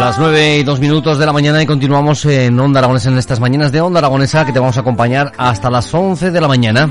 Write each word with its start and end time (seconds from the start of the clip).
Las 0.00 0.18
9 0.18 0.56
y 0.56 0.62
2 0.62 0.80
minutos 0.80 1.18
de 1.18 1.26
la 1.26 1.32
mañana 1.34 1.62
y 1.62 1.66
continuamos 1.66 2.24
en 2.24 2.58
Onda 2.58 2.78
Aragonesa 2.78 3.10
en 3.10 3.18
estas 3.18 3.38
mañanas 3.38 3.70
de 3.70 3.82
Onda 3.82 3.98
Aragonesa 3.98 4.46
que 4.46 4.52
te 4.52 4.58
vamos 4.58 4.78
a 4.78 4.80
acompañar 4.80 5.30
hasta 5.36 5.68
las 5.68 5.92
11 5.92 6.30
de 6.30 6.40
la 6.40 6.48
mañana. 6.48 6.88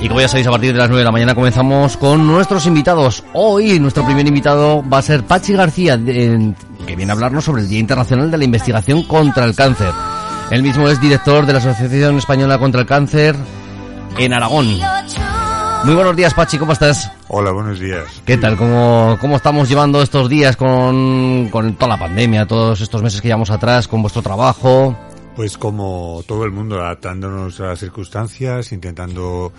Y 0.00 0.08
como 0.08 0.20
ya 0.20 0.26
sabéis, 0.26 0.48
a 0.48 0.50
partir 0.50 0.72
de 0.72 0.78
las 0.78 0.88
9 0.88 0.98
de 0.98 1.04
la 1.04 1.12
mañana 1.12 1.36
comenzamos 1.36 1.96
con 1.96 2.26
nuestros 2.26 2.66
invitados. 2.66 3.22
Hoy 3.34 3.78
nuestro 3.78 4.04
primer 4.04 4.26
invitado 4.26 4.82
va 4.92 4.98
a 4.98 5.02
ser 5.02 5.22
Pachi 5.22 5.52
García, 5.52 5.96
que 5.96 6.96
viene 6.96 7.12
a 7.12 7.14
hablarnos 7.14 7.44
sobre 7.44 7.62
el 7.62 7.68
Día 7.68 7.78
Internacional 7.78 8.32
de 8.32 8.38
la 8.38 8.44
Investigación 8.44 9.04
contra 9.04 9.44
el 9.44 9.54
Cáncer. 9.54 9.92
Él 10.50 10.64
mismo 10.64 10.88
es 10.88 11.00
director 11.00 11.46
de 11.46 11.52
la 11.52 11.60
Asociación 11.60 12.18
Española 12.18 12.58
contra 12.58 12.80
el 12.80 12.86
Cáncer 12.88 13.36
en 14.18 14.32
Aragón. 14.32 14.80
Muy 15.84 15.94
buenos 15.94 16.16
días, 16.16 16.34
Pachi, 16.34 16.58
¿cómo 16.58 16.72
estás? 16.72 17.10
Hola, 17.28 17.50
buenos 17.52 17.78
días. 17.80 18.20
¿Qué 18.26 18.36
tal? 18.36 18.56
¿Cómo, 18.56 19.16
cómo 19.20 19.36
estamos 19.36 19.68
llevando 19.68 20.02
estos 20.02 20.28
días 20.28 20.56
con, 20.56 21.48
con 21.50 21.74
toda 21.76 21.88
la 21.94 21.98
pandemia, 21.98 22.46
todos 22.46 22.80
estos 22.80 23.02
meses 23.02 23.20
que 23.20 23.28
llevamos 23.28 23.50
atrás, 23.50 23.88
con 23.88 24.02
vuestro 24.02 24.20
trabajo? 24.20 24.96
Pues 25.36 25.56
como 25.56 26.22
todo 26.26 26.44
el 26.44 26.50
mundo, 26.50 26.80
adaptándonos 26.80 27.60
a 27.60 27.66
las 27.66 27.78
circunstancias, 27.78 28.72
intentando 28.72 29.52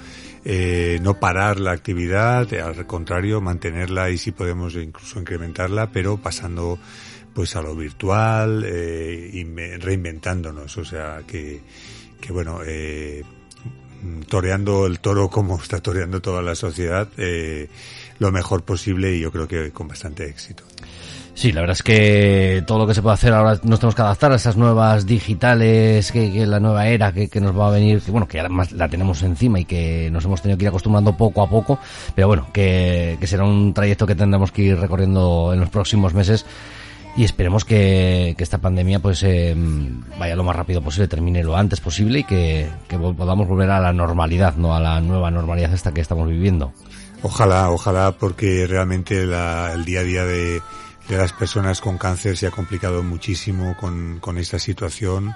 eh, 0.46 1.00
no 1.02 1.16
parar 1.16 1.60
la 1.60 1.72
actividad, 1.72 2.54
al 2.54 2.86
contrario, 2.86 3.40
mantenerla 3.42 4.10
y 4.10 4.18
si 4.18 4.32
podemos 4.32 4.76
incluso 4.76 5.20
incrementarla, 5.20 5.90
pero 5.92 6.18
pasando 6.18 6.78
pues 7.34 7.56
a 7.56 7.62
lo 7.62 7.76
virtual, 7.76 8.66
eh, 8.68 9.32
inve- 9.34 9.80
reinventándonos, 9.80 10.78
o 10.78 10.84
sea 10.86 11.22
que, 11.26 11.62
que 12.20 12.34
bueno, 12.34 12.60
eh, 12.66 13.24
toreando 14.28 14.86
el 14.86 15.00
toro 15.00 15.30
como 15.30 15.58
está 15.58 15.80
toreando 15.80 16.22
toda 16.22 16.42
la 16.42 16.56
sociedad, 16.56 17.08
eh, 17.18 17.70
lo 18.20 18.32
mejor 18.32 18.64
posible 18.64 19.16
y 19.16 19.22
yo 19.22 19.32
creo 19.32 19.48
que 19.48 19.72
con 19.72 19.88
bastante 19.88 20.26
éxito. 20.26 20.64
Sí, 21.40 21.54
la 21.54 21.62
verdad 21.62 21.78
es 21.78 21.84
que 21.84 22.64
todo 22.68 22.80
lo 22.80 22.88
que 22.88 22.94
se 22.94 23.02
puede 23.02 23.14
hacer 23.14 23.32
ahora 23.32 23.58
nos 23.64 23.80
tenemos 23.80 23.96
que 23.96 24.02
adaptar 24.02 24.34
a 24.34 24.36
esas 24.36 24.58
nuevas 24.58 25.06
digitales, 25.06 26.12
que, 26.12 26.34
que 26.34 26.46
la 26.46 26.60
nueva 26.60 26.88
era 26.90 27.14
que, 27.14 27.30
que 27.30 27.40
nos 27.40 27.58
va 27.58 27.70
a 27.70 27.72
venir, 27.72 28.02
que 28.02 28.12
bueno, 28.12 28.28
que 28.28 28.42
además 28.42 28.74
la 28.74 28.90
tenemos 28.90 29.24
encima 29.24 29.58
y 29.58 29.64
que 29.64 30.10
nos 30.12 30.26
hemos 30.26 30.42
tenido 30.42 30.58
que 30.58 30.66
ir 30.66 30.68
acostumbrando 30.68 31.16
poco 31.16 31.42
a 31.42 31.50
poco, 31.50 31.80
pero 32.14 32.28
bueno, 32.28 32.48
que, 32.52 33.16
que 33.22 33.26
será 33.28 33.46
un 33.46 33.74
trayecto 33.74 34.06
que 34.06 34.16
tendremos 34.16 34.52
que 34.52 34.64
ir 34.64 34.78
recorriendo 34.78 35.54
en 35.54 35.62
los 35.62 35.70
próximos 35.70 36.14
meses 36.14 36.46
y 37.20 37.26
esperemos 37.26 37.66
que, 37.66 38.34
esta 38.38 38.60
pandemia 38.60 39.00
pues 39.02 39.24
eh, 39.24 39.54
vaya 40.18 40.38
lo 40.38 40.46
más 40.46 40.56
rápido 40.56 40.82
posible, 40.82 41.10
termine 41.10 41.44
lo 41.44 41.58
antes 41.58 41.82
posible 41.82 42.20
y 42.20 42.24
que, 42.24 42.70
podamos 43.18 43.46
volver 43.46 43.70
a 43.72 43.82
la 43.82 43.92
normalidad, 43.92 44.56
no 44.56 44.74
a 44.74 44.80
la 44.80 45.02
nueva 45.02 45.30
normalidad 45.30 45.74
esta 45.74 45.94
que 45.94 46.00
estamos 46.00 46.30
viviendo. 46.30 46.72
Ojalá, 47.22 47.72
ojalá, 47.72 48.14
porque 48.14 48.66
realmente 48.68 49.26
la- 49.26 49.74
el 49.74 49.84
día 49.84 50.00
a 50.00 50.04
día 50.04 50.24
de, 50.24 50.62
de 51.10 51.18
las 51.18 51.34
personas 51.34 51.82
con 51.82 51.98
cáncer 51.98 52.38
se 52.38 52.46
ha 52.46 52.52
complicado 52.52 53.02
muchísimo 53.02 53.76
con, 53.76 54.20
con 54.20 54.38
esta 54.38 54.60
situación. 54.60 55.34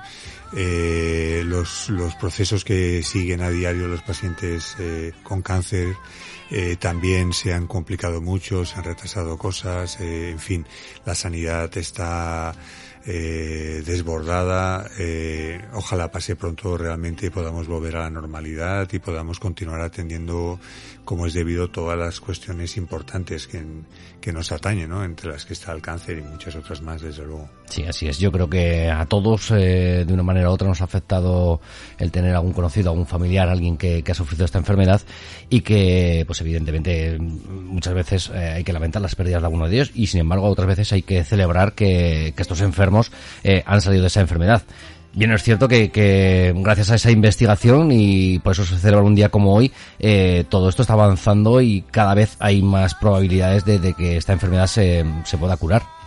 Eh, 0.55 1.41
los, 1.45 1.89
los 1.89 2.13
procesos 2.15 2.63
que 2.63 3.01
siguen 3.01 3.41
a 3.41 3.49
diario 3.49 3.87
los 3.87 4.03
pacientes 4.03 4.75
eh, 4.79 5.13
con 5.23 5.41
cáncer 5.41 5.95
eh, 6.51 6.75
también 6.79 7.33
se 7.33 7.53
han 7.53 7.65
complicado 7.65 8.21
mucho, 8.21 8.63
se 8.63 8.75
han 8.75 8.83
retrasado 8.83 9.35
cosas, 9.39 9.99
eh, 9.99 10.29
en 10.29 10.39
fin, 10.39 10.67
la 11.05 11.15
sanidad 11.15 11.75
está 11.75 12.53
eh, 13.05 13.83
desbordada. 13.85 14.89
eh, 14.97 15.61
ojalá 15.73 16.11
pase 16.11 16.35
pronto 16.35 16.77
realmente 16.77 17.27
y 17.27 17.29
podamos 17.29 17.67
volver 17.67 17.97
a 17.97 18.01
la 18.01 18.09
normalidad 18.09 18.87
y 18.91 18.99
podamos 18.99 19.39
continuar 19.39 19.81
atendiendo 19.81 20.59
como 21.05 21.25
es 21.27 21.33
debido 21.33 21.69
todas 21.69 21.97
las 21.97 22.19
cuestiones 22.19 22.77
importantes 22.77 23.47
que, 23.47 23.63
que 24.21 24.33
nos 24.33 24.51
atañen, 24.51 24.89
¿no? 24.89 25.03
entre 25.03 25.31
las 25.31 25.45
que 25.45 25.53
está 25.53 25.71
el 25.73 25.81
cáncer 25.81 26.19
y 26.19 26.21
muchas 26.21 26.55
otras 26.55 26.81
más, 26.81 27.01
desde 27.01 27.25
luego. 27.25 27.49
Sí, 27.73 27.83
así 27.87 28.07
es. 28.07 28.19
Yo 28.19 28.31
creo 28.31 28.47
que 28.47 28.91
a 28.91 29.07
todos, 29.07 29.49
eh, 29.49 30.05
de 30.05 30.13
una 30.13 30.21
manera 30.21 30.47
u 30.47 30.51
otra, 30.51 30.67
nos 30.67 30.81
ha 30.81 30.83
afectado 30.83 31.59
el 31.97 32.11
tener 32.11 32.35
algún 32.35 32.53
conocido, 32.53 32.91
algún 32.91 33.07
familiar, 33.07 33.49
alguien 33.49 33.77
que, 33.77 34.03
que 34.03 34.11
ha 34.11 34.13
sufrido 34.13 34.45
esta 34.45 34.59
enfermedad 34.59 35.01
y 35.49 35.61
que, 35.61 36.23
pues 36.27 36.39
evidentemente, 36.41 37.17
muchas 37.17 37.95
veces 37.95 38.31
eh, 38.31 38.53
hay 38.57 38.63
que 38.63 38.73
lamentar 38.73 39.01
las 39.01 39.15
pérdidas 39.15 39.41
de 39.41 39.47
alguno 39.47 39.67
de 39.67 39.73
ellos 39.73 39.91
y, 39.95 40.05
sin 40.05 40.19
embargo, 40.19 40.45
otras 40.45 40.67
veces 40.67 40.93
hay 40.93 41.01
que 41.01 41.23
celebrar 41.23 41.73
que, 41.73 42.35
estos 42.37 42.61
enfermos 42.61 43.11
eh, 43.43 43.63
han 43.65 43.81
salido 43.81 44.03
de 44.03 44.07
esa 44.07 44.21
enfermedad. 44.21 44.61
Bien, 45.15 45.31
es 45.31 45.41
cierto 45.41 45.67
que, 45.67 46.53
gracias 46.55 46.91
a 46.91 46.95
esa 46.95 47.09
investigación 47.09 47.91
y 47.91 48.37
por 48.37 48.51
eso 48.51 48.65
se 48.65 48.77
celebra 48.77 49.03
un 49.03 49.15
día 49.15 49.29
como 49.29 49.55
hoy, 49.55 49.71
eh, 49.97 50.45
todo 50.47 50.69
esto 50.69 50.83
está 50.83 50.93
avanzando 50.93 51.59
y 51.59 51.81
cada 51.89 52.13
vez 52.13 52.35
hay 52.37 52.61
más 52.61 52.93
probabilidades 52.93 53.65
de, 53.65 53.95
que 53.95 54.17
esta 54.17 54.33
enfermedad 54.33 54.67
se 54.67 55.03
pueda 55.39 55.57
curar. 55.57 56.02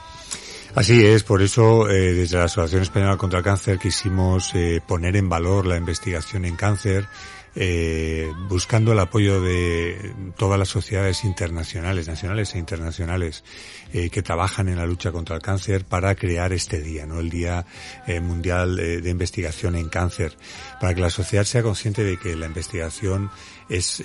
Así 0.76 1.06
es, 1.06 1.22
por 1.24 1.40
eso 1.40 1.88
eh, 1.88 2.12
desde 2.12 2.36
la 2.36 2.44
Asociación 2.44 2.82
Española 2.82 3.16
contra 3.16 3.38
el 3.38 3.44
Cáncer 3.46 3.78
quisimos 3.78 4.54
eh, 4.54 4.82
poner 4.86 5.16
en 5.16 5.26
valor 5.26 5.64
la 5.64 5.78
investigación 5.78 6.44
en 6.44 6.54
cáncer, 6.54 7.08
eh, 7.58 8.30
buscando 8.50 8.92
el 8.92 8.98
apoyo 8.98 9.40
de 9.40 10.14
todas 10.36 10.58
las 10.58 10.68
sociedades 10.68 11.24
internacionales, 11.24 12.06
nacionales 12.06 12.54
e 12.54 12.58
internacionales, 12.58 13.44
eh, 13.94 14.10
que 14.10 14.22
trabajan 14.22 14.68
en 14.68 14.76
la 14.76 14.84
lucha 14.84 15.10
contra 15.10 15.36
el 15.36 15.42
cáncer 15.42 15.86
para 15.86 16.14
crear 16.14 16.52
este 16.52 16.82
día, 16.82 17.06
¿no? 17.06 17.20
El 17.20 17.30
Día 17.30 17.64
eh, 18.06 18.20
Mundial 18.20 18.78
eh, 18.78 19.00
de 19.00 19.08
Investigación 19.08 19.74
en 19.74 19.88
Cáncer, 19.88 20.36
para 20.78 20.94
que 20.94 21.00
la 21.00 21.08
sociedad 21.08 21.44
sea 21.44 21.62
consciente 21.62 22.04
de 22.04 22.18
que 22.18 22.36
la 22.36 22.46
investigación 22.46 23.30
es 23.68 24.04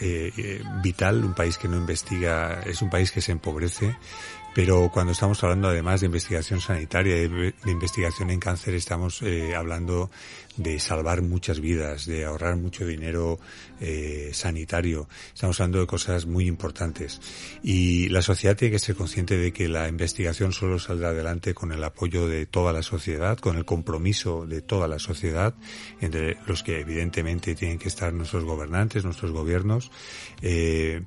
vital, 0.82 1.24
un 1.24 1.36
país 1.36 1.60
que 1.60 1.68
no 1.68 1.78
investiga 1.78 2.62
es 2.66 2.82
un 2.82 2.90
país 2.90 3.12
que 3.12 3.22
se 3.22 3.32
empobrece, 3.32 3.96
pero 4.54 4.90
cuando 4.92 5.14
estamos 5.14 5.42
hablando 5.44 5.70
además 5.70 6.02
de 6.02 6.08
investigación 6.08 6.60
sanitaria, 6.60 7.16
de, 7.16 7.54
investigación 7.66 8.30
en 8.32 8.40
cáncer, 8.40 8.74
estamos 8.74 9.22
eh, 9.22 9.56
hablando 9.56 10.12
de 10.58 10.80
salvar 10.80 11.22
muchas 11.22 11.62
vidas, 11.62 12.06
de 12.06 12.26
ahorrar 12.26 12.58
mucho 12.58 12.86
dinero 12.86 13.40
eh, 13.80 14.32
sanitario. 14.34 15.08
Estamos 15.34 15.60
hablando 15.60 15.80
de 15.80 15.88
cosas 15.88 16.26
muy 16.26 16.48
importantes. 16.48 17.22
Y 17.64 18.10
la 18.10 18.22
sociedad 18.22 18.58
tiene 18.58 18.74
que 18.74 18.80
ser 18.80 18.96
consciente 18.96 19.38
de 19.38 19.54
que 19.54 19.70
la 19.70 19.88
investigación 19.88 20.52
solo 20.52 20.80
saldrá 20.80 21.10
adelante 21.10 21.54
con 21.54 21.72
el 21.72 21.84
apoyo 21.84 22.28
de 22.28 22.46
toda 22.46 22.74
la 22.74 22.84
sociedad, 22.84 23.38
con 23.38 23.56
el 23.56 23.64
compromiso 23.64 24.46
de 24.46 24.62
toda 24.62 24.88
la 24.90 25.00
sociedad, 25.00 25.56
entre 26.02 26.38
los 26.46 26.64
que 26.64 26.82
evidentemente 26.82 27.56
tienen 27.56 27.80
que 27.80 27.88
estar 27.88 28.14
nuestros 28.14 28.44
gobernantes, 28.44 29.06
nuestros 29.06 29.32
gobiernos. 29.32 29.92
Eh, 30.42 31.04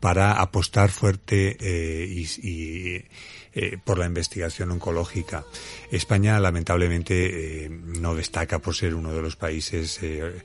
para 0.00 0.40
apostar 0.40 0.90
fuerte 0.90 1.56
eh, 1.60 2.06
y, 2.08 2.26
y 2.48 3.04
eh, 3.52 3.76
por 3.84 3.98
la 3.98 4.06
investigación 4.06 4.70
oncológica. 4.70 5.44
España, 5.90 6.38
lamentablemente, 6.40 7.64
eh, 7.66 7.68
no 7.68 8.14
destaca 8.14 8.60
por 8.60 8.74
ser 8.74 8.94
uno 8.94 9.12
de 9.12 9.20
los 9.22 9.36
países 9.36 9.98
eh, 10.02 10.42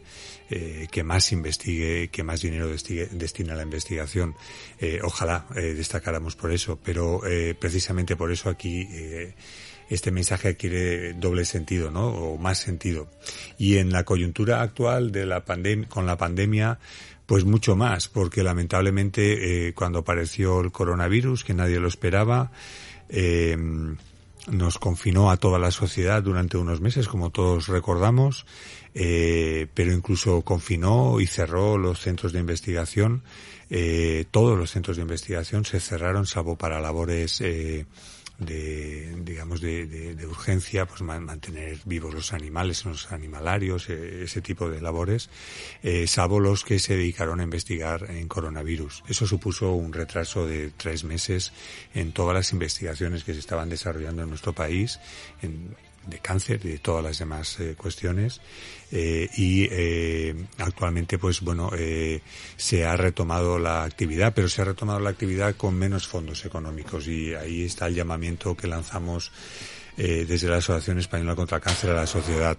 eh, 0.50 0.88
que 0.92 1.04
más 1.04 1.32
investigue, 1.32 2.10
que 2.10 2.24
más 2.24 2.42
dinero 2.42 2.70
destigue- 2.70 3.10
destina 3.10 3.54
a 3.54 3.58
la 3.58 3.64
investigación. 3.64 4.36
Eh, 4.80 5.00
ojalá 5.04 5.46
eh, 5.56 5.74
destacáramos 5.74 6.36
por 6.36 6.52
eso, 6.52 6.78
pero 6.84 7.22
precisamente 7.60 8.16
por 8.16 8.32
eso 8.32 8.50
aquí 8.50 8.88
este 9.90 10.12
mensaje 10.12 10.50
adquiere 10.50 11.14
doble 11.14 11.46
sentido, 11.46 11.92
¿no? 11.92 12.08
O 12.08 12.38
más 12.38 12.60
sentido. 12.60 13.08
Y 13.58 13.78
en 13.78 13.92
la 13.92 14.04
coyuntura 14.04 14.62
actual 14.62 15.12
de 15.12 15.26
la 15.26 15.46
pandemia, 15.46 15.88
con 15.90 16.06
la 16.06 16.18
pandemia, 16.18 16.80
pues 17.26 17.46
mucho 17.46 17.76
más, 17.76 18.08
porque 18.08 18.44
lamentablemente 18.44 19.68
eh, 19.68 19.74
cuando 19.74 20.00
apareció 20.00 20.62
el 20.62 20.72
coronavirus, 20.72 21.44
que 21.44 21.54
nadie 21.54 21.80
lo 21.80 21.88
esperaba, 21.88 22.52
eh, 23.10 23.58
nos 24.48 24.78
confinó 24.78 25.32
a 25.32 25.38
toda 25.38 25.60
la 25.60 25.72
sociedad 25.72 26.22
durante 26.22 26.58
unos 26.58 26.82
meses, 26.82 27.08
como 27.08 27.32
todos 27.32 27.68
recordamos, 27.68 28.46
eh, 28.94 29.68
pero 29.74 29.92
incluso 29.92 30.42
confinó 30.42 31.20
y 31.20 31.28
cerró 31.28 31.78
los 31.78 32.00
centros 32.00 32.32
de 32.32 32.40
investigación. 32.40 33.24
Eh, 33.70 34.26
todos 34.30 34.58
los 34.58 34.72
centros 34.72 34.98
de 34.98 35.04
investigación 35.04 35.66
se 35.66 35.80
cerraron, 35.80 36.28
salvo 36.28 36.56
para 36.56 36.80
labores 36.80 37.42
eh, 37.42 37.86
de, 38.40 39.16
digamos, 39.22 39.62
de, 39.62 39.88
de- 39.88 40.16
de 40.16 40.28
urgencia, 40.28 40.86
pues 40.86 41.02
man- 41.02 41.24
mantener 41.26 41.78
vivos 41.86 42.14
los 42.14 42.34
animales, 42.34 42.84
los 42.86 43.12
animalarios, 43.12 43.90
eh, 43.90 44.24
ese 44.24 44.42
tipo 44.42 44.70
de 44.70 44.82
labores, 44.82 45.30
eh, 45.84 46.08
salvo 46.08 46.40
los 46.40 46.64
que 46.64 46.80
se 46.80 46.96
dedicaron 46.98 47.40
a 47.40 47.44
investigar 47.44 48.10
en 48.10 48.28
coronavirus. 48.28 49.04
Eso 49.08 49.26
supuso 49.26 49.72
un 49.74 49.94
retraso 49.94 50.46
de 50.46 50.72
tres 50.76 51.04
meses 51.04 51.54
en 51.94 52.12
todas 52.12 52.34
las 52.36 52.52
investigaciones 52.52 53.24
que 53.24 53.34
se 53.34 53.40
estaban 53.40 53.70
desarrollando 53.70 54.24
en 54.24 54.30
nuestro 54.30 54.54
país, 54.54 55.00
de 56.08 56.20
cáncer 56.20 56.62
y 56.64 56.70
de 56.70 56.80
todas 56.80 57.04
las 57.04 57.20
demás 57.20 57.60
eh, 57.60 57.76
cuestiones. 57.78 58.42
Eh, 58.92 59.30
y 59.36 59.68
eh, 59.72 60.36
actualmente 60.60 61.18
pues 61.18 61.42
bueno 61.42 61.72
eh, 61.76 62.22
se 62.56 62.86
ha 62.86 62.96
retomado 62.96 63.58
la 63.58 63.84
actividad 63.84 64.32
pero 64.36 64.48
se 64.48 64.62
ha 64.62 64.66
retomado 64.66 65.00
la 65.00 65.10
actividad 65.10 65.56
con 65.56 65.76
menos 65.76 66.08
fondos 66.08 66.46
económicos. 66.46 67.08
Y 67.08 67.34
ahí 67.34 67.64
está 67.64 67.88
el 67.88 67.96
llamamiento 67.96 68.56
que 68.56 68.68
lanzamos 68.68 69.32
eh, 69.98 70.26
desde 70.28 70.50
la 70.50 70.58
Asociación 70.58 71.00
Española 71.00 71.36
contra 71.36 71.58
el 71.58 71.64
Cáncer 71.64 71.92
a 71.92 71.96
la 71.96 72.08
sociedad 72.08 72.58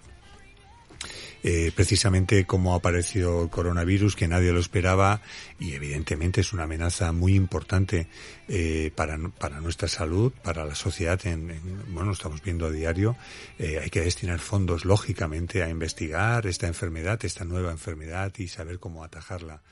eh, 1.43 1.73
precisamente 1.75 2.45
como 2.45 2.73
ha 2.75 2.77
aparecido 2.79 3.45
el 3.45 3.51
coronavirus, 3.51 4.17
que 4.17 4.29
nadie 4.29 4.53
lo 4.53 4.61
esperaba 4.61 5.21
y 5.59 5.73
evidentemente 5.73 6.41
es 6.41 6.53
una 6.53 6.65
amenaza 6.65 7.13
muy 7.13 7.35
importante 7.35 8.09
eh, 8.49 8.91
para, 8.95 9.19
para 9.39 9.61
nuestra 9.61 9.89
salud, 9.89 10.33
para 10.43 10.65
la 10.65 10.75
sociedad. 10.75 11.21
En, 11.27 11.51
en- 11.51 11.95
bueno, 11.95 12.13
estamos 12.13 12.43
viendo 12.43 12.67
a 12.67 12.71
diario. 12.71 13.17
Eh, 13.59 13.79
hay 13.83 13.91
que 13.91 14.01
destinar 14.01 14.39
fondos, 14.39 14.85
lógicamente, 14.85 15.63
a 15.63 15.69
investigar 15.69 16.47
esta 16.47 16.67
enfermedad, 16.67 17.25
esta 17.25 17.45
nueva 17.45 17.71
enfermedad 17.71 18.33
y 18.39 18.49
saber 18.49 18.79
cómo 18.79 19.05
atajarla. 19.05 19.63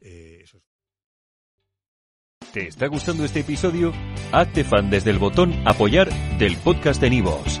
Eh, 0.00 0.44
¿Te 2.52 2.68
está 2.68 2.86
gustando 2.86 3.24
este 3.24 3.40
episodio? 3.40 3.92
Hazte 4.32 4.64
fan 4.64 4.88
desde 4.90 5.10
el 5.10 5.18
botón 5.18 5.52
Apoyar 5.66 6.08
del 6.38 6.56
podcast 6.56 7.00
de 7.00 7.10
Nivos. 7.10 7.60